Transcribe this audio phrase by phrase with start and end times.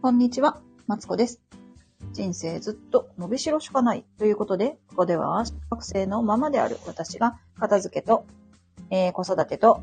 [0.00, 1.40] こんにちは、マツコです。
[2.12, 8.24] 人生ずっと伸びしろしかないということで、ここでは学生のままである私が片付けと、
[8.90, 9.82] えー子育てと、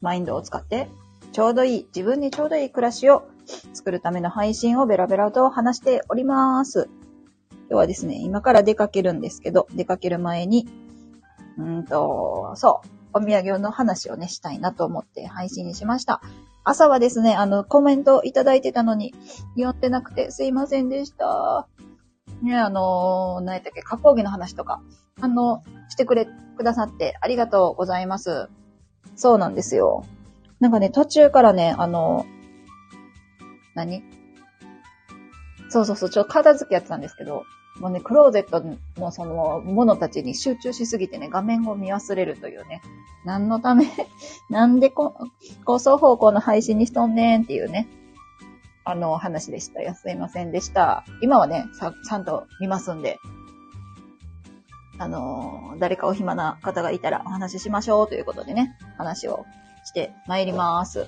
[0.00, 0.88] マインドを使って、
[1.32, 3.26] ちょうどいい、自分にちょうどいい暮らしを
[3.74, 6.88] 作るための配信をベラベラと話しております。
[7.50, 10.68] 今日はですね、今から出かけるんですけど、出かける前に、
[11.58, 16.22] うんと、そう、お土産の話をね、したいなと思って配信しました。
[16.70, 19.12] 朝はですね、あの、コメントいただいてたのに、
[19.56, 21.66] 読ってなくてすいませんでした。
[22.42, 24.80] ね、あのー、何やったっけ、加工着の話とか、
[25.20, 28.48] あの、してくれ、くださってありがとうございます。
[29.16, 30.04] そうなんですよ。
[30.60, 32.24] なんかね、途中からね、あの、
[33.74, 34.04] 何？
[35.70, 37.42] そうそうそう、ちょっと片付けやってたんですけど、
[37.78, 38.62] もうね、クローゼット
[39.00, 42.82] のその、ものたちに集中しすぎてね、画面を見忘れるというね、
[43.24, 43.86] 何のため、
[44.50, 45.14] なんでこ、
[45.64, 47.88] 構想方向の配信にしとんねんっていうね、
[48.84, 49.94] あの、話でした。
[49.94, 51.04] すいませんでした。
[51.22, 53.18] 今はね、さ、ちゃんと見ますんで、
[54.98, 59.46] あの、誰かお暇な方がいたらお話ししましょうということでね、話を
[59.84, 61.06] して参ります。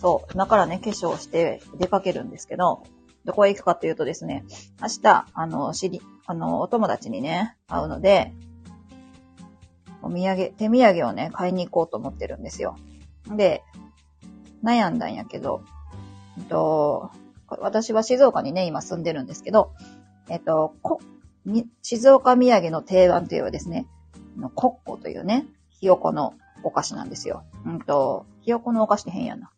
[0.00, 2.82] そう、今からね、化粧して出かけるんですけど、
[3.26, 4.44] どこへ行くかというとですね、
[4.80, 8.32] 明日、あの、知り、あの、お友達にね、会うので、
[10.00, 12.76] お土産、手土産をね、買いに行こうと思ってるんですよ。
[13.36, 13.64] で、
[14.62, 15.62] 悩んだんやけど、
[16.38, 17.10] えっと、
[17.48, 19.72] 私は静岡にね、今住んでるんですけど、
[20.28, 21.00] えっと、こ、
[21.82, 23.86] 静岡土産の定番といえばですね、
[24.54, 25.46] コッコというね、
[25.80, 27.44] ひよこのお菓子なんですよ。
[27.64, 29.50] うんと、ひよこのお菓子って変やな。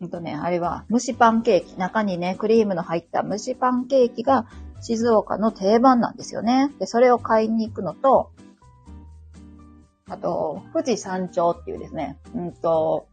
[0.00, 1.76] うんとね、あれは蒸しパンケーキ。
[1.76, 4.46] 中にね、クリームの入った蒸しパンケーキが
[4.80, 6.70] 静岡の定番なんですよね。
[6.78, 8.30] で、それを買いに行くのと、
[10.08, 13.08] あと、富士山頂っていうですね、うんと、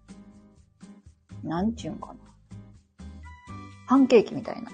[1.44, 2.16] なんちゅうんかな。
[3.88, 4.72] パンケーキみたいな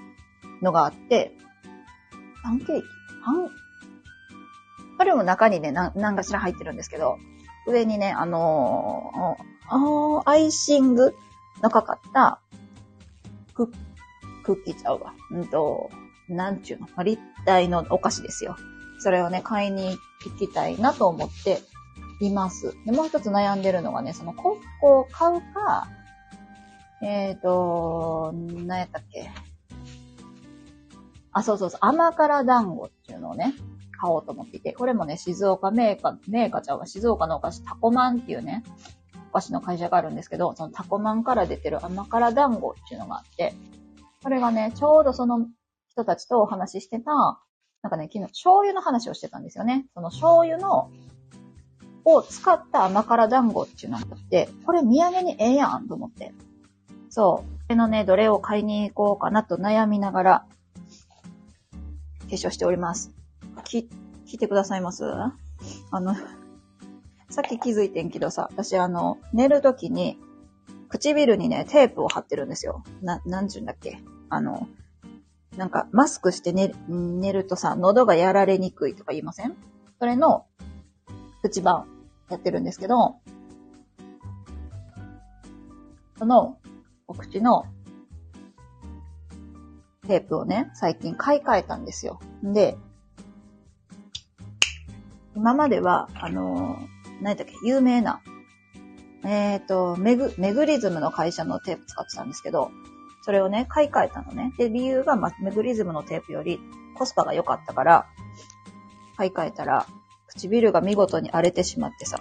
[0.61, 1.35] のがあって、
[2.43, 2.83] パンケーキ？
[3.23, 3.49] パン、
[4.97, 7.17] これも中にね、な何かしら入ってるんですけど、
[7.67, 9.37] 上にね、あの、
[9.67, 11.15] あーアイシング
[11.61, 12.39] のかった、
[13.53, 13.71] ク
[14.43, 15.13] クッキーちゃうわ。
[15.31, 15.89] うんと、
[16.29, 18.55] なんちゅうの、ま立体のお菓子ですよ。
[18.99, 21.61] それをね、買いに行きたいなと思って
[22.19, 22.75] います。
[22.85, 25.87] で、もう一つ悩んでるのがね、そのコッコを買うか、
[27.01, 29.31] えっ、ー、と、何やったっけ？
[31.31, 33.53] あ、そうそうそう、甘辛団子っていうのをね、
[33.99, 38.63] 買おうと思っていて、これもね、静岡メーカー、メーカーちゃうわ、静岡のお菓子、タコマンっていうね、
[39.31, 43.53] お菓子の会社があるんですけど、そのタコマンから出てる甘辛団子っていうのがあって、
[44.21, 45.47] これがね、ちょうどその
[45.89, 47.11] 人たちとお話ししてた、
[47.81, 49.87] なんかね、昨日醤油の話をしてたんですよね。
[49.93, 50.91] その醤油の、
[52.03, 56.33] を使った甘辛団子っていうのがあって、これ土産にええやんと思って。
[57.09, 57.49] そう。
[57.51, 60.45] これのね、どれを買いに行こうかなと悩みながら、
[62.21, 63.11] 化粧しております。
[63.63, 63.89] き、
[64.25, 65.05] 聞いてくださいます？
[65.05, 65.33] あ
[65.99, 66.15] の、
[67.31, 70.19] さっき気づいてんけどさ、私あの、寝るときに、
[70.89, 72.83] 唇にね、テープを貼ってるんですよ。
[73.01, 73.99] な、なんちゅうんだっけ？
[74.29, 74.67] あの、
[75.55, 79.55] なんか、マスクして寝寝るとさ、喉がやられにくいとか言いません？
[79.99, 80.45] それの、
[81.41, 81.87] 口版
[82.29, 83.15] やってるんですけど、
[86.19, 86.57] その、
[87.07, 87.65] お口の、
[90.07, 92.19] テープをね、最近買い替えたんですよ。
[92.43, 92.77] で、
[95.35, 98.21] 今までは、あのー、何だっけ、有名な、
[99.23, 102.71] えっ、ー、と、メグ、メグリズムの会社のテープ使ってたんですけど、
[103.23, 104.53] それをね、買い替えたのね。
[104.57, 106.59] で、理由が、ま、メグリズムのテープより
[106.95, 108.07] コスパが良かったから、
[109.15, 109.85] 買い替えたら、
[110.27, 112.19] 唇が見事に荒れてしまってさ、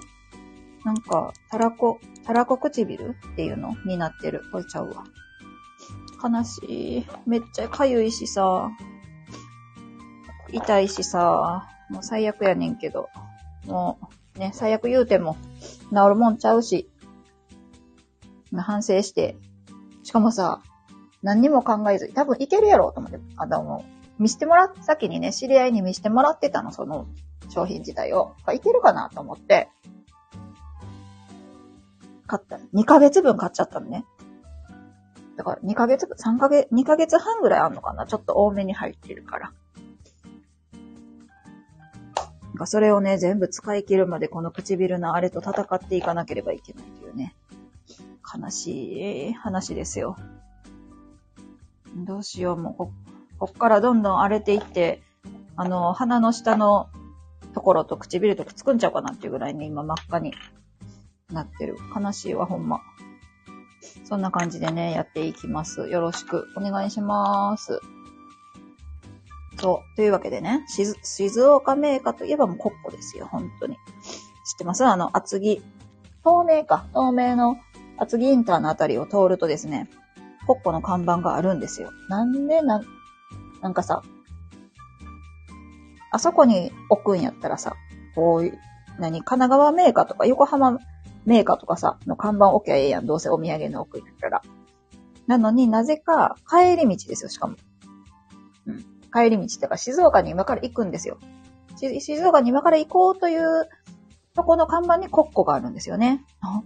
[0.84, 4.43] なんか、たらこ、たらこ唇っていうのになってる。
[4.53, 5.05] これちゃうわ。
[6.22, 7.06] 悲しい。
[7.27, 8.71] めっちゃかゆいしさ、
[10.53, 13.09] 痛いしさ、もう最悪やねんけど、
[13.66, 15.37] もう、ね、最悪言うても、
[15.91, 16.91] 治るもんちゃうし、
[18.57, 19.37] 反省して、
[20.03, 20.63] しかもさ、
[21.22, 23.84] 何にも考えず、多分いけるやろうと思って、あの、
[24.19, 27.07] 見してもらっ、先にね、知り合いに見してもらってたの、その
[27.51, 28.34] 商品自体を。
[28.53, 29.69] いけるかなと思って、
[32.27, 32.59] 買った。
[32.75, 34.07] 2ヶ月分買っちゃったのね。
[35.36, 39.53] だから2ヶ月、3ヶ月、2ヶ月半ぐらいあんのかなちょっと多めに入ってるから。
[42.60, 47.34] かそれをね、全部使い切るまでこの唇のあれと戦っていかなければいけないというね、
[48.39, 50.16] 悲しい話ですよ。
[51.97, 52.92] どうしよう、もうこ、
[53.39, 55.03] こっからどんどん荒れていって、
[55.57, 56.91] あの、鼻の下の
[57.54, 60.34] ところと唇とくっつくんちゃうかなっていうぐらいね、今真っ赤に
[61.33, 61.78] なってる。
[61.97, 62.80] 悲しいわ、ほんま。
[64.04, 65.89] そんな感じでね、やっていきます。
[65.89, 67.80] よろしくお願いします。
[69.60, 69.97] そう。
[69.97, 70.65] というわけでね、
[71.03, 73.74] 静岡メーカーといえばもうコッコですよ、本当に。
[73.74, 74.84] 知ってます？
[74.84, 75.62] あの、厚木、
[76.24, 77.57] 東名か、東名の
[77.98, 79.89] 厚木インターのあたりを通るとですね、
[80.47, 81.91] コッコの看板があるんですよ。
[82.09, 82.83] なんでな、
[83.60, 84.03] なんかさ、
[86.10, 87.74] あそこに置くんやったらさ、
[88.15, 88.59] こういう、
[88.98, 90.78] 何、神奈川メーカーとか横浜
[91.27, 93.07] メーカーとかさ、の看板置きゃええやん。
[93.07, 94.42] どうせお土産の置くんやったら。
[95.27, 97.57] なのになぜか帰り道ですよ、しかも。
[99.12, 101.18] 帰り道ってか静岡に今から行くんですよ。
[101.77, 103.68] 静岡に今から行こうという
[104.34, 106.24] とこの看板にコッコがあるんですよね。
[106.41, 106.62] な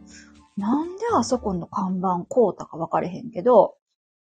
[0.56, 3.76] なんであそこの看板こうたか分かれへんけど、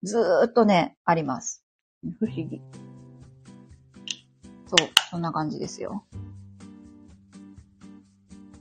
[0.04, 1.64] ずーっとね、あります。
[2.20, 2.62] 不思議。
[4.68, 6.06] そう、そんな感じですよ。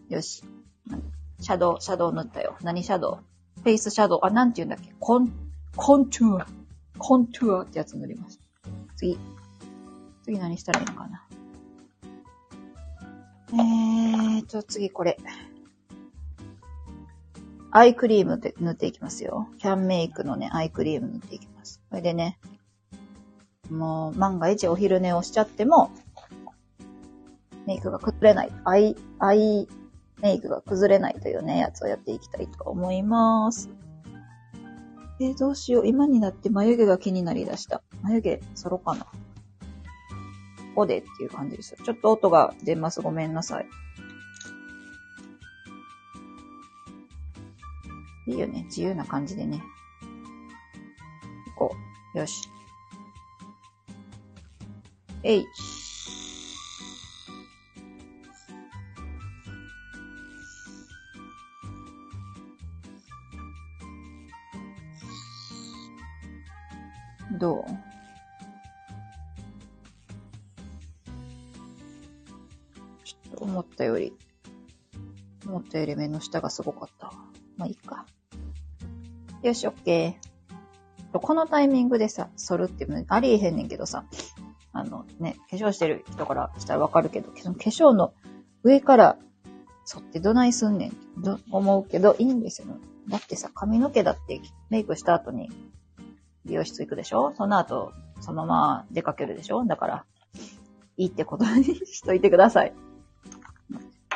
[0.09, 0.45] よし。
[1.41, 2.56] シャドウ、シャドウ塗ったよ。
[2.62, 3.21] 何シャド
[3.56, 3.61] ウ？
[3.61, 4.21] フェイスシャドウ。
[4.23, 4.95] あ、なんて言うんだっけ？
[4.99, 5.33] コン、
[5.77, 6.47] コントゥア。
[6.99, 8.41] コントゥアってやつ塗ります。
[8.97, 9.19] 次。
[10.25, 11.26] 次何したらいいのかな？
[13.53, 15.17] えーと、次これ。
[17.71, 19.49] アイクリームで塗っていきますよ。
[19.59, 21.82] キャンメイクのね、アイクリーム塗っていきます。
[21.91, 22.38] これでね、
[23.69, 25.91] もう、万が一お昼寝をしちゃっても、
[27.67, 28.53] メイクが崩れない。
[28.65, 29.69] アイ、アイ
[30.23, 33.69] メイクが崩れないというね、やつをやっていきたいと思います。
[35.20, 35.87] えーどうしよう。
[35.87, 37.82] 今になって眉毛が気になりだした。
[38.03, 39.06] 眉毛、剃ろうかな。
[40.75, 41.76] ここでっていう感じです。
[41.85, 43.00] ちょっと音が出ます。
[43.00, 43.69] ごめんなさい。
[48.26, 48.65] いいよね。
[48.65, 49.62] 自由な感じでね。
[51.56, 51.76] こ
[52.15, 52.19] う。
[52.19, 52.49] よし。
[55.23, 55.47] えい。
[75.75, 77.12] 思ったより目の下がすごかった。
[77.56, 78.06] まあいいか。
[79.43, 81.19] よし、オッケー。
[81.19, 84.05] このタイミングでさ、剃るってありえへんねんけどさ、
[84.73, 88.15] あのね、化粧してる人からしたらわかるけど、その化粧の
[88.62, 89.17] 上から
[89.85, 92.69] 剃ってどないすんねんと思うけど、いいんですよ。
[92.69, 92.75] ね
[93.09, 95.50] だってさ、髪の毛だってメイクした後に
[96.47, 97.32] 美容室行くでしょ？
[97.37, 99.65] その後、そのまま出かけるでしょ？
[99.67, 100.05] だから、
[100.97, 102.73] いいってことに しといてください。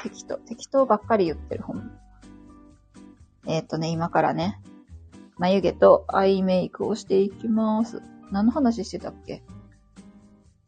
[0.03, 1.91] 適当、適当ばっかり言ってる本。
[3.47, 4.61] えっ、とね、今からね、
[5.39, 8.03] 眉毛とアイメイクをしていきます。
[8.31, 9.43] 何の話してたっけ？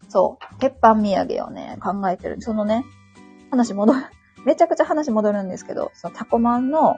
[0.08, 2.40] そう、鉄板土産をね、考えてる。
[2.40, 2.84] そのね、
[3.50, 4.00] 話戻る、
[4.46, 6.96] めちゃくちゃ話戻るんですけど、そのタコマンの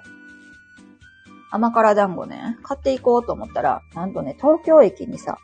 [1.50, 5.38] 甘辛団子ね、買っていこうと思ったら、なんとね、東京駅にさ、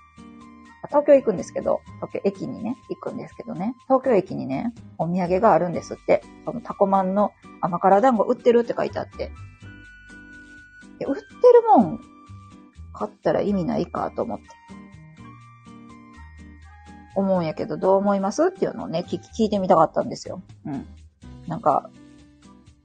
[0.89, 6.23] 東京行くんですけど、東京駅にね、行くんですけどね、東京駅にね、お土産があるんですって。
[6.45, 9.31] そのタコマンの甘辛団子売ってるって書いてあって。
[11.01, 12.01] いや売ってるもん、
[12.93, 14.47] 買ったら意味ないかと思って。
[17.15, 20.43] 思うんやけど、どう思いますっていうのをね、聞聞いてみたかったんですよ。
[20.65, 20.87] うん。
[21.47, 21.91] なんか、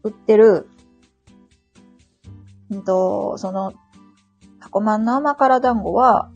[0.04, 0.70] 売ってる、
[2.70, 3.74] うんと、その、
[4.60, 6.32] タコマンの甘辛団子は、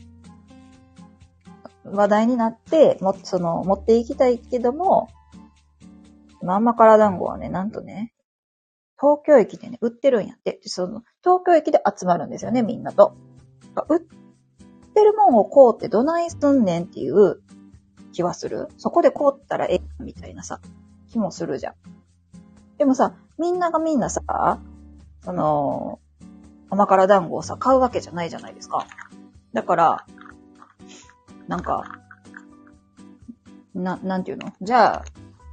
[1.92, 5.08] 話題になって、も、その、持っていきたいけども、
[6.40, 8.12] その甘辛団子はね、なんとね、
[9.00, 10.60] 東京駅でね、売ってるんやって。
[10.64, 13.16] その、東京駅で集まるんですよね、みんなと。
[13.88, 17.40] 売ってるもんをこうってどないすんねんっていう
[18.12, 18.68] 気はする。
[18.76, 20.60] そこでこうったらええみたいなさ、
[21.10, 21.74] 気もするじゃん。
[22.76, 24.60] でもさ、みんながみんなさ、
[25.24, 26.00] その、
[26.70, 28.86] 甘辛団子をさ、買うわけじゃないじゃないですか。
[29.52, 30.06] だから、
[31.48, 31.98] なんか、
[33.74, 34.52] な、なんていうの？
[34.60, 35.04] じゃあ、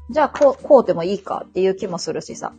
[0.09, 2.53] じゃあこう、こうてもいいかっていう気もするしさ。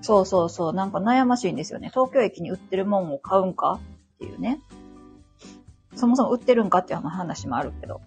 [0.00, 1.90] そうそうそう、なんか悩ましいんですよね。
[1.90, 3.80] 東京駅に売ってるもんを買うんか
[4.14, 4.60] っていうね。
[5.94, 8.00] そもそも売ってるんかっていう話もあるけど。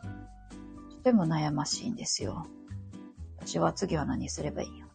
[0.89, 2.47] とても悩ましいんですよ。
[3.37, 4.87] 私は次は何すればいいよ。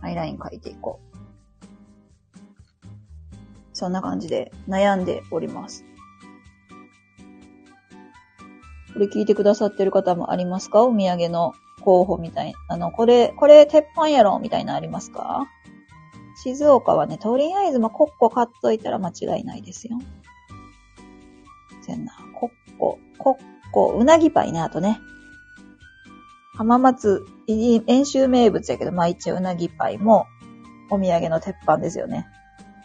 [0.00, 1.16] アイライン描いていこう。
[3.72, 5.84] そんな感じで悩んでおります。
[8.92, 10.82] これ聞いてくださってる方もありますか？
[10.82, 12.54] お土産の候補みたい。
[12.68, 15.46] あの、これ、これ鉄板やろみたいなありますか？
[16.42, 19.98] 静岡はね、とりあえず、まあ、コッコ買っといたら間違いないですよ。
[21.82, 22.12] せんな。
[22.34, 23.36] コッコ、コッ
[23.72, 24.98] コ、うなぎパイね、あとね。
[26.54, 30.26] 浜松、演習名物やけど、まあ一応うなぎパイも
[30.90, 32.26] お土産の鉄板ですよね。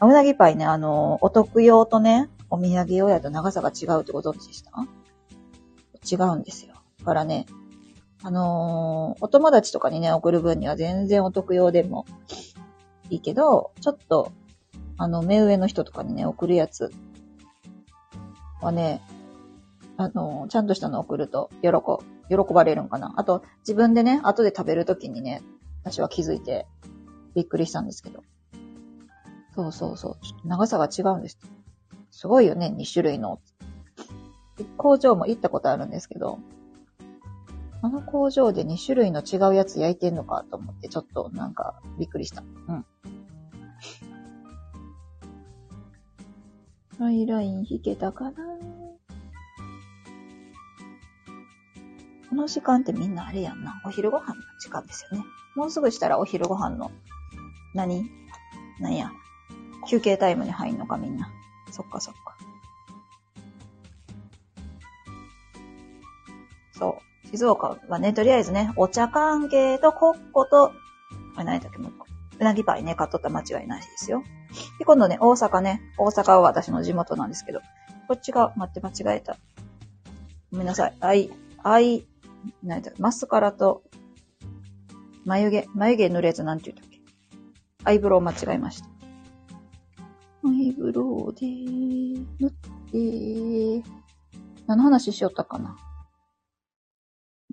[0.01, 4.71] うなぎパイね、あの、お得用とね、お土産用やと長さが違うってご存知でした？
[6.09, 6.75] 違うんですよ。
[6.99, 7.45] だからね、
[8.23, 12.05] あのーお友達とかにね、送る分には全然お得用でも
[13.09, 14.31] いいけど、ちょっと、
[14.97, 16.91] あの、目上の人とかにね、送るやつ
[18.61, 19.01] はね、
[19.97, 21.69] あのーちゃんとしたの送ると、喜、
[22.29, 23.13] 喜ばれるんかな。
[23.17, 25.41] あと、自分でね、後で食べるときにね、
[25.83, 26.65] 私は気づいて、
[27.35, 28.23] びっくりしたんですけど。
[29.55, 30.47] そうそうそう。
[30.47, 31.39] 長さが違うんです。
[32.11, 33.39] すごいよね、2種類の。
[34.77, 36.39] 工場も行ったことあるんですけど、
[37.81, 42.43] あの工場で2種類の違うやつ焼いてんのかと思って、ちょっとなんかびっくりした。
[42.67, 42.85] うん。
[46.99, 48.31] アイライン引けたかな？
[52.29, 53.81] この時間ってみんなあれやんな。
[53.85, 55.25] お昼ご飯の時間ですよね。
[55.55, 56.91] もうすぐしたらお昼ご飯の、
[57.73, 58.09] 何？
[58.79, 59.11] 何や？
[59.87, 61.29] 休憩タイムに入んのかみんな。
[61.71, 62.36] そっかそっか。
[66.77, 67.27] そう。
[67.29, 70.71] 静岡はね、とりあえずね、お茶関係とコッコと、
[71.35, 71.91] あ何だっけ、もう。
[72.39, 74.23] うなぎパイね、買っとった間違いないですよ。
[74.77, 77.61] で、今度ね、大阪ね、大阪は私の地元なんですけど、
[78.07, 79.37] こっちが、待って間違えた。
[80.51, 80.95] ごめんなさい。
[80.99, 81.31] アイ、
[81.63, 82.05] アイ、
[82.63, 83.81] 何だっけ、マスカラと、
[85.25, 87.01] 眉毛、眉毛塗るやつなんて言ったっけ？
[87.83, 88.87] アイブロウ間違えました。
[88.87, 88.89] ア
[90.53, 91.47] イブロウで、
[92.39, 92.51] 塗っ
[93.81, 93.89] て、
[94.67, 95.75] 何の話しよったかな？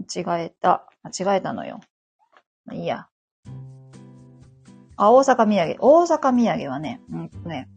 [0.06, 0.86] 間違えた。
[1.02, 1.80] 間違えたのよ。
[2.72, 3.08] いいや。
[4.96, 5.76] あ、大阪土産。
[5.80, 7.68] 大阪土産はね、うんとね、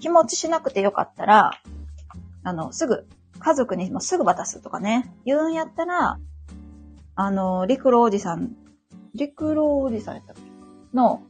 [0.00, 1.52] 気持ちしなくてよかったら、
[2.44, 3.06] あの、すぐ、
[3.40, 6.18] 家族にもすぐ渡すとかね、言うんやったら、
[7.14, 8.56] あの、陸路おじさん、
[9.14, 10.42] 陸路おじさんやったっけ？
[10.96, 11.22] の、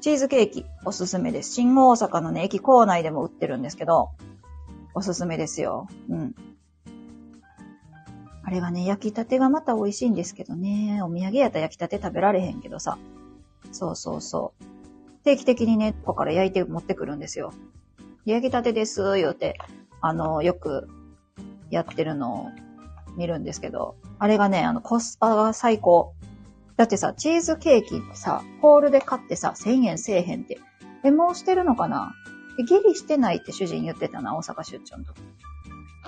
[0.00, 1.52] チーズケーキ、おすすめです。
[1.52, 4.10] 新大阪のね、駅構内でも売ってるんですけど、
[4.94, 5.88] おすすめですよ。
[6.08, 6.34] うん。
[8.54, 11.02] あれがね、焼きたてがまた美味しいんですけどね。
[11.02, 12.98] お土産やったら焼きたて食べられへんけどさ。
[13.72, 15.24] そうそうそう。
[15.24, 17.52] 定期的にね、ここから焼いて持ってくるんですよ。
[18.26, 19.58] 焼きたてです、言うて、
[20.00, 20.88] あの、よく
[21.70, 22.48] やってるのを
[23.16, 26.14] 見るんですけど、あれがね、あの、コスパが最高。
[26.76, 30.60] だってさ、チーズケーキさ、ホールで買ってさ、1000円せえへんって。
[31.02, 32.14] え、もうしてるのかな？
[32.68, 35.20] ギリしてないって主人言ってたな、大阪出張の時。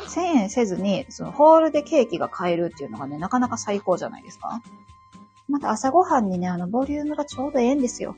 [0.07, 4.63] 1000円せずに、そのホールでケーキが買えるっていうのがね、なかなか最高じゃないですか。
[5.49, 8.17] また朝ごはんにね、あの、ボリュームがちょうどええんですよ。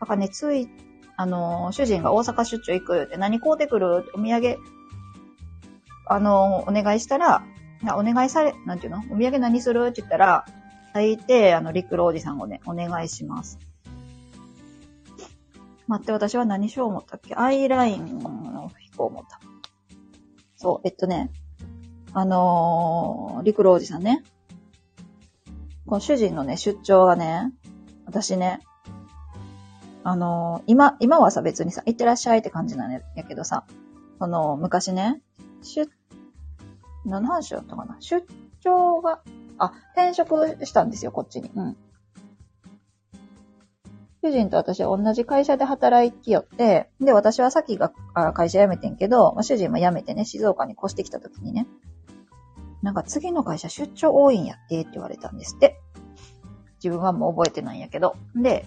[0.00, 0.68] だからね、つい、
[1.16, 4.58] あの、主人が大阪出張行くって何買うてくるお土産、
[6.06, 7.44] あの、お願いしたら、
[7.96, 8.98] お願いされ、なんていうの？
[9.10, 10.44] お土産何するって言ったら、
[10.94, 13.58] 大抵、あの、陸路おじさんをね、お願いします。
[15.88, 17.34] 待って、私は何しよう思ったっけ？
[17.34, 19.40] アイラインを引こう思った。
[20.62, 21.32] そう、えっとね、
[22.12, 24.22] あのー、陸路おじさんね。
[25.86, 27.52] この主人のね、出張がね、
[28.06, 28.60] 私ね、
[30.04, 33.64] あのー今、今はさ別にさ、行ってらっしゃいって感じなんやけどさ、
[34.20, 35.20] その、昔ね、
[35.62, 35.90] 出、
[37.04, 37.96] 何話だったかな？
[37.98, 38.24] 出
[38.60, 39.20] 張が、
[39.58, 41.50] あ、転職したんですよ、こっちに。
[41.56, 41.76] うん。
[44.22, 47.92] 主人と私は同じ会社で働いてよって、で、私はさっきが
[48.34, 51.66] 会社辞めてんけど、まあ、主人も辞めてね、静岡に越してきた時にね、
[52.82, 55.80] なんか次の会社出張多いんやってって言われたんですって。
[56.82, 58.16] 自分はもう覚えてないんやけど。
[58.34, 58.66] で、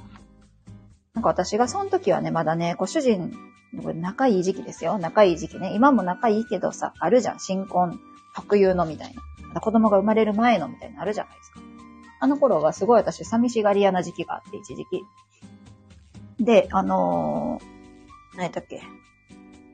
[1.14, 3.34] なんか私がその時はね、まだね、こう主人、
[3.74, 4.98] 仲いい時期ですよ。
[4.98, 5.74] 仲いい時期ね。
[5.74, 7.40] 今も仲いいけどさ、あるじゃん。
[7.40, 8.00] 新婚
[8.36, 9.22] 特有のみたいな。
[9.50, 11.60] まだ子供が生まれる前のみたいなのあるじゃないですか。
[12.22, 15.04] あの頃はすごい私寂しがり屋な時期があって、一時期。
[16.40, 18.82] で、あのー、何やっけ？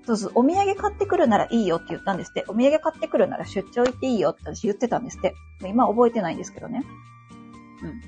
[0.06, 2.44] そうそう、お土産買ってくるならいいよって言ったんですって。
[2.48, 5.36] お土産買ってくるなら出張行っていいよって私言ってたんですって。
[5.64, 6.84] 今覚えてないんですけどね。
[7.84, 8.02] うん。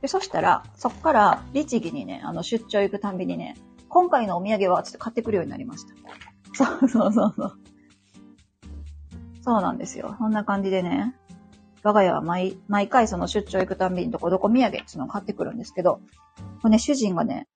[0.00, 3.56] で、そしたら、そっから、律儀にね、あの、出張行くたんびにね、
[3.88, 5.94] 今回のお土産は、つって買ってくるようになりました。
[6.54, 7.58] そうそうそうそう。
[9.42, 10.16] そうなんですよ。
[10.18, 11.14] そんな感じでね、
[11.82, 16.00] 我が家は毎、毎回その出張行くたんびにどこどこ土産っていうのを買ってくるんですけど、
[16.60, 17.48] これね、主人がね、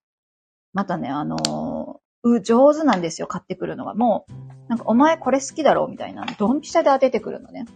[0.72, 3.94] またね、あのー、上手なんですよ、買ってくるのが。
[3.94, 7.66] もう、なんか、お前これ好きだろうみたいな、ドンピシャで当ててくるのね。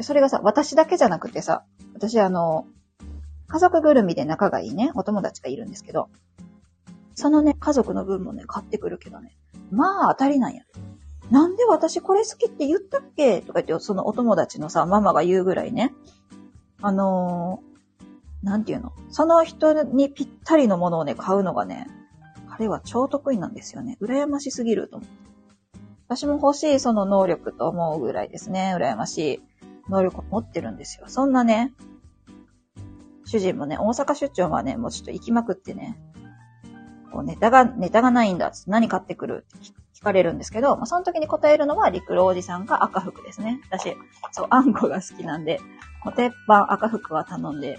[0.00, 1.64] それがさ、私だけじゃなくてさ、
[1.94, 2.66] 私あの、
[3.48, 6.10] 家族ぐるみで仲がいいね、お友達がいるんですけど、
[7.14, 9.36] そのね、家族の分もね、買ってくるけどね、
[9.70, 10.62] まあ当たりなんや。
[11.32, 13.40] なんで私これ好きって言ったっけ？
[13.40, 15.94] とか言って、そのお友達のさ、ママが言うぐらいね、
[16.82, 18.92] あのーなんていうの？
[19.08, 21.86] その人にぴったりのものをね、買うのがね、
[22.50, 23.96] 彼は超得意なんですよね。
[24.02, 25.16] 羨ましすぎると思って。
[26.08, 28.74] 私も欲しいその能力と思うぐらいですね。
[28.76, 29.42] 羨ましい
[29.88, 31.06] 能力を持ってるんですよ。
[31.08, 31.72] そんなね、
[33.24, 35.98] 主人もね、大阪出張はね、もうちょっと行きまくってね、
[37.12, 39.46] こうネタが、ネタがないんだ何買ってくる？
[39.58, 43.60] って聞かれるんですけど、まあ、その時に答えるのは陸路おじさんか赤服ですね。
[43.70, 43.96] 私、
[44.32, 45.60] そう、あんこが好きなんで、
[46.04, 47.78] もう鉄板赤服は頼んで、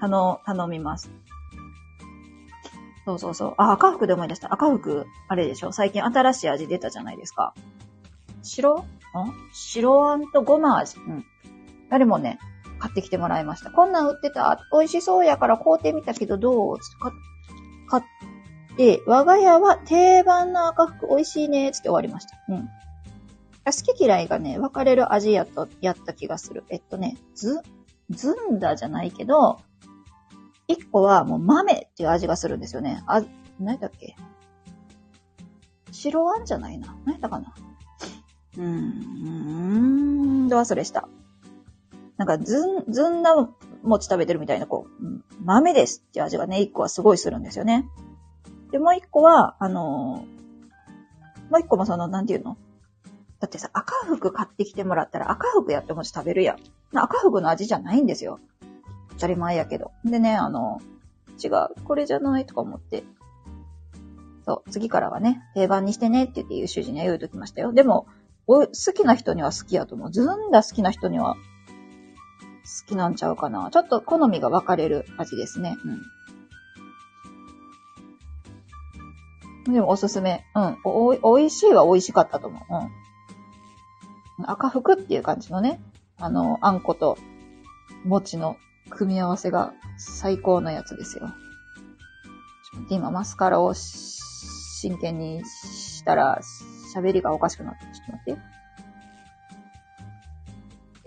[0.00, 1.10] 頼、頼みます。
[3.04, 3.54] そうそうそう。
[3.58, 4.52] あ、赤服で思い出した。
[4.52, 5.72] 赤服、あれでしょ？
[5.72, 7.54] 最近新しい味出たじゃないですか。
[8.42, 8.78] 白？
[8.78, 8.84] ん？
[9.52, 10.98] 白あんとごま味。
[10.98, 11.24] うん。
[11.90, 12.38] あれもね、
[12.78, 13.70] 買ってきてもらいました。
[13.70, 14.58] こんなん売ってた。
[14.72, 16.78] 美味しそうやから買うてみたけどどう？
[17.00, 17.12] 買
[18.80, 22.38] で、我が家は定番の赤服美味しいね、つって終わりました。
[22.48, 22.66] うん。
[23.66, 26.64] 好き嫌いがね、分かれる味やと、やった気がする。
[26.70, 27.60] えっとね、ず、
[28.08, 29.60] ずんだじゃないけど、
[30.66, 33.02] 一個はもう豆っていう味がするんですよね。
[33.06, 33.22] あ、
[33.58, 34.16] 何だっけ？
[35.92, 36.96] 白あんじゃないな。
[37.04, 37.52] 何やったかな？
[38.56, 41.06] うーん、ど忘れした。
[42.16, 43.34] なんか、ずん、ずんだ
[43.82, 47.86] 餅食べてるみたいな、こう、豆ですっていう味がね、一個はすごいするんですよね。
[48.70, 52.56] で、もう一個は、あのー、もう一個もその、なんていうの？
[53.40, 56.58] だってさ、赤服買ってきてもらったら赤服やってもち食べるやん。
[56.96, 58.38] 赤服の味じゃないんですよ。
[59.10, 59.92] 当たり前やけど。
[60.04, 60.80] でね、あの、
[61.42, 63.02] 違う、これじゃないとか思って。
[64.46, 67.72] そう、次からはね、定番にしてねって言って言う主人には言うときましたよ。
[67.72, 68.06] でも、
[68.46, 70.10] 好きな人には好きやと思う。
[70.10, 71.40] ずんだ好きな人には好
[72.88, 73.70] きなんちゃうかな。
[73.70, 75.76] ちょっと好みが分かれる味ですね。
[75.84, 76.02] うん。
[79.72, 80.44] でもおすすめ。
[80.54, 80.78] うん。
[80.84, 82.74] お、美味しいは美味しかったと思う。
[84.38, 84.50] うん。
[84.50, 85.80] 赤服っていう感じのね、
[86.18, 87.18] あの、あんこと
[88.04, 88.56] 餅の
[88.90, 91.28] 組み合わせが最高なやつですよ。
[92.72, 96.40] ちょっと、今マスカラを真剣にしたら
[96.94, 98.40] 喋りがおかしくなって、ちょっと待って。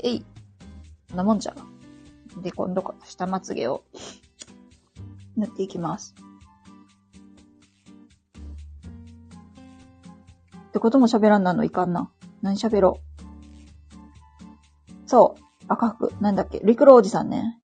[0.03, 0.25] えい。
[1.09, 1.55] こんなもんじゃ。
[2.41, 3.83] で、今度か、下まつげを
[5.37, 6.15] 塗っていきます。
[10.73, 12.09] ってことも喋らんなのいかんな。
[12.41, 12.99] 何喋ろ
[15.05, 15.07] う。
[15.07, 15.65] そう。
[15.67, 16.11] 赤服。
[16.19, 16.61] なんだっけ。
[16.63, 17.59] 陸路おじさんね。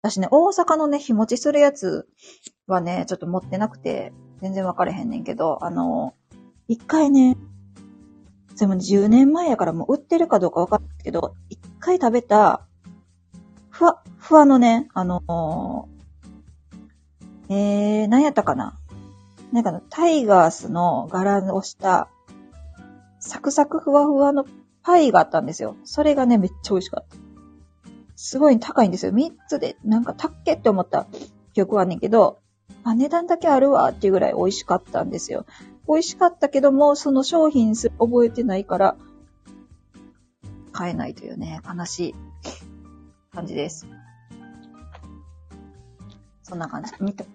[0.00, 2.08] 私ね、大阪のね、日持ちするやつ
[2.66, 6.14] はね、ちょっと持ってなくて、全然分かれへんねんけど、あの、
[6.66, 7.36] 一回ね、
[8.58, 12.66] でも10年前やからもう売ってるかどうか分かんないけど、一回食べた、
[13.68, 15.90] ふわ、ふわのね、あの
[17.50, 18.78] えー、何やったかな
[19.52, 22.08] なんかの、タイガースの柄をした
[23.26, 24.44] サクサクふわふわの
[24.82, 25.76] パイがあったんですよ。
[25.84, 27.16] それがね、めっちゃ美味しかった。
[28.16, 29.12] すごい高いんですよ。
[29.12, 31.06] 3つで、なんかたっけって思った
[31.54, 32.38] 記憶はねんけど、
[32.84, 35.46] あ、値段だけあるわっていうぐらい美味しかったんですよ。
[35.88, 38.96] 美味しかったけども、その商品す覚えてないから、
[40.72, 42.14] 買えないというね、悲しい
[43.32, 43.86] 感じです。
[46.42, 46.92] そんな感じ。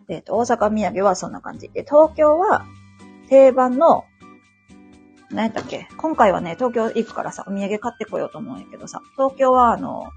[0.08, 1.70] えっ、ー、と、大阪土産はそんな感じ。
[1.70, 2.68] で、東京は
[3.28, 4.06] 定番の
[5.32, 5.88] 何やったっけ？
[5.98, 10.10] 今回はね、東京行くからさ、お土産買ってこようと思うんやけどさ、東京はあの、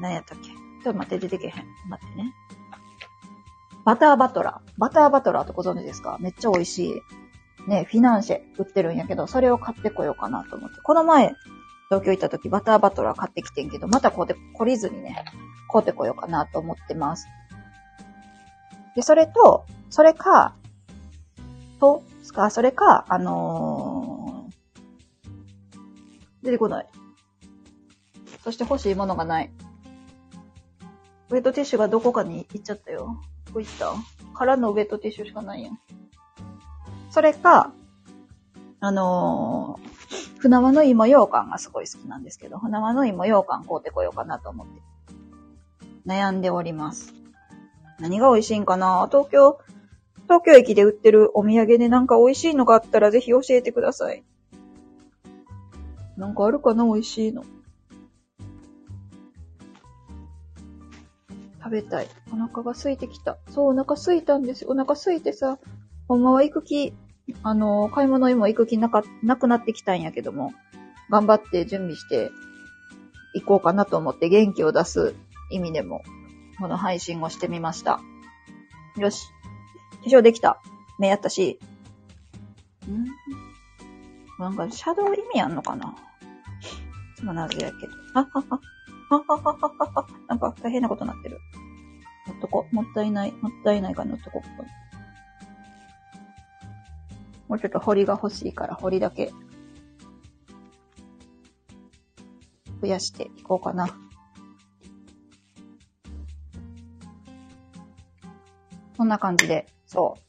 [0.00, 0.48] 何やったっけ？
[0.48, 1.64] ちょっと待って、出てけへん。
[1.88, 2.32] 待ってね。
[3.84, 4.70] バターバトラー。
[4.78, 6.18] バターバトラーってご存知ですか？
[6.20, 7.02] めっちゃ美味しい。
[7.68, 10.80] ね、フィナンシェ売ってるんやけど、それを買ってこようかなと思って。
[10.80, 11.34] この前、
[11.90, 15.24] 東京行った時バターバトラー買ってきてんけど、またこうで懲りずにね、
[15.70, 17.26] 買うてこようかなと思ってます。
[18.94, 20.54] で、それと、それか、
[21.80, 22.50] と、すか？
[22.50, 26.86] それか、あのー、出てこない。
[28.44, 29.50] そして欲しいものがない。
[31.30, 33.18] ウェットティッシュがどこかに行っちゃったよ。
[33.46, 33.92] どこ行った？
[34.34, 35.78] 空のウェットティッシュしかないやん。
[37.10, 37.72] それか、
[38.80, 44.80] あのー、船輪の芋羊羹がすごい好きなんですけど、船輪の芋羊羹買うてこようかなと思って。
[46.06, 47.12] 悩んでおります。
[47.98, 49.08] 何が美味しいんかな？
[49.10, 49.58] 東京、
[50.28, 54.22] 東京駅で売ってるお土産でなんか美味しいのがあったらぜひ教えてください。
[56.18, 57.44] なんかあるかな美味しいの。
[61.58, 62.08] 食べたい。
[62.30, 63.38] お腹が空いてきた。
[63.50, 64.70] そう、お腹空いたんですよ。
[64.70, 65.58] お腹空いてさ、
[66.08, 66.92] ほんまは行く気、
[67.42, 70.52] あの、買い物にも行く気なか、なくなってきたんやけども、
[71.10, 72.30] 頑張って準備して
[73.34, 75.14] 行こうかなと思って元気を出す
[75.50, 76.02] 意味でも、
[76.58, 78.00] この配信をしてみました。
[78.98, 79.26] よし。
[80.04, 80.60] 化粧できた。
[80.98, 81.58] 目やったし。
[82.88, 83.06] ん
[84.40, 85.94] なんか、シャドウ意味あんのかな？
[87.16, 87.92] つまなずやけど。
[88.14, 88.60] あ、はは。
[89.10, 90.06] ははははは。
[90.28, 91.38] なんか大変なことになってる。
[92.26, 92.66] 乗っとこ。
[92.72, 93.32] もったいない。
[93.32, 94.42] もったいないから乗っとこ。
[97.48, 99.32] もうちょっと彫りが欲しいから、彫りだけ
[102.82, 103.88] 増やしていこうかな。
[108.98, 110.20] こんな感じで、そう。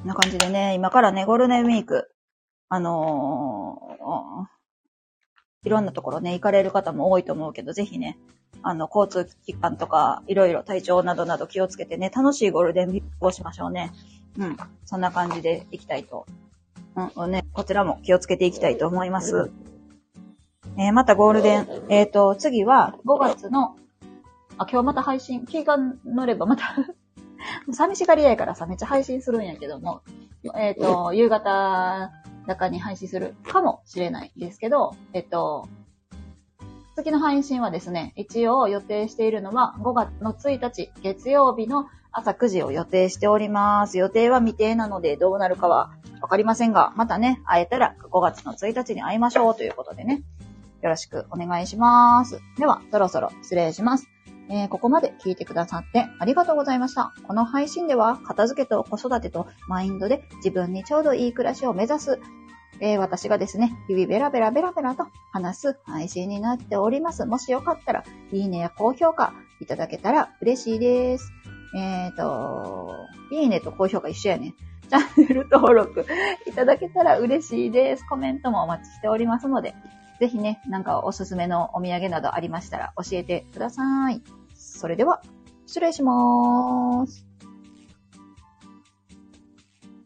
[0.00, 2.12] こんな感じでね、今からね、ゴールデンウィーク、
[2.68, 8.18] あのー、いろんなところね、行かれる方も多いと思うけど、ぜひね、
[8.62, 13.90] あの、交通機関とか、いろいろ体調などなど気をつけてね、楽しいゴールデンウィークをしましょうね。
[14.38, 14.56] うん。
[14.84, 16.26] そんな感じで行きたいと
[17.16, 19.50] うん、ね、こちらも気をつけていきたいと思います。
[20.78, 23.76] えー、またゴールデン、えっ、ー、と、次は5月の、
[24.58, 26.64] あ、今日また配信、気が乗ればまた
[27.72, 30.02] 寂しがり屋やからさ、めっちゃ配信するんやけども、
[30.56, 32.10] えっ、ー、と、夕方
[32.46, 35.68] 中に配信するかもしれないですけど、えっ、と、
[36.94, 43.98] 次の配信はですね、一応予定しているのは5月の1日月曜日の朝9時を予定しております。
[43.98, 45.90] 予定は未定なのでどうなるかは
[46.20, 50.22] わかりませんが、またね、会えたら5月の1日に会いましょうということでね、
[50.82, 52.40] よろしくお願いします。
[52.56, 54.08] では、そろそろ失礼します。
[54.50, 57.14] えー、ここまで聞いてくださってありがとうございました。
[57.26, 62.20] この配信では、片付けと子育てとマインドで自分にちょうどいい暮らしを目指す、
[62.80, 67.24] えー、私がですね、日々ベラベラベラベラと話す配信になっております。
[67.24, 71.32] もしよかったら、いいねや高評価いただけたら嬉しいです。
[71.76, 72.94] えっ、ー、と、
[73.32, 74.54] いいねと高評価一緒やね。
[74.88, 76.04] チャンネル登録
[76.46, 78.04] いただけたら嬉しいです。
[78.06, 79.74] コメントもお待ちしておりますので、
[80.24, 84.22] ぜひね、なんかおすすめのお土産などありましたら教えてください。
[84.54, 85.20] それでは、
[85.66, 87.33] 失礼します。